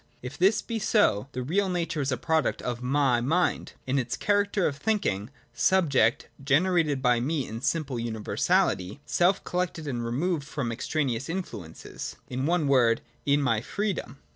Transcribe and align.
If 0.23 0.35
this 0.35 0.63
be 0.63 0.79
so, 0.79 1.27
the 1.33 1.43
real 1.43 1.69
nature 1.69 2.01
is 2.01 2.11
a 2.11 2.17
product 2.17 2.63
of 2.63 2.81
my 2.81 3.21
mind, 3.23 3.73
in 3.85 3.99
its 3.99 4.17
character 4.17 4.65
of 4.65 4.75
thinking 4.77 5.29
subject— 5.53 6.27
generated 6.43 7.03
by 7.03 7.19
me 7.19 7.47
in 7.47 7.57
my 7.57 7.61
simple 7.61 7.99
universality, 7.99 8.99
self 9.05 9.43
collected 9.43 9.85
and 9.87 10.03
removed 10.03 10.43
from 10.43 10.71
extraneous 10.71 11.29
influences— 11.29 12.15
in 12.31 12.47
one 12.47 12.67
word, 12.67 13.01
in 13.27 13.43
my 13.43 13.61
Freedom. 13.61 14.17